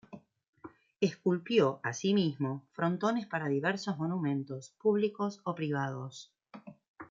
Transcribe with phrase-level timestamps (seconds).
[0.99, 6.33] Esculpió así mismo frontones para diversos monumentos públicos o privados.